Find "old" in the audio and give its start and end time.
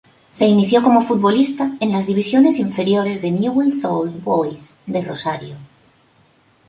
3.85-4.23